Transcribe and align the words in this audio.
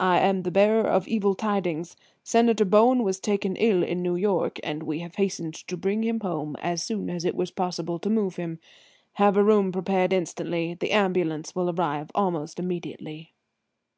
"I 0.00 0.18
am 0.18 0.42
the 0.42 0.50
bearer 0.50 0.86
of 0.86 1.08
evil 1.08 1.34
tidings. 1.34 1.96
Senator 2.22 2.66
Bowen 2.66 3.02
was 3.02 3.18
taken 3.18 3.56
ill 3.56 3.82
in 3.82 4.02
New 4.02 4.14
York, 4.14 4.60
and 4.62 4.82
we 4.82 4.98
have 4.98 5.14
hastened 5.14 5.54
to 5.54 5.76
bring 5.78 6.02
him 6.04 6.20
home 6.20 6.54
as 6.60 6.82
soon 6.82 7.08
as 7.08 7.24
it 7.24 7.34
was 7.34 7.50
possible 7.50 7.98
to 8.00 8.10
move 8.10 8.36
him. 8.36 8.58
Have 9.14 9.38
a 9.38 9.42
room 9.42 9.72
prepared 9.72 10.12
instantly, 10.12 10.74
the 10.74 10.90
ambulance 10.90 11.54
will 11.54 11.70
arrive 11.70 12.10
almost 12.14 12.60
immediately." 12.60 13.32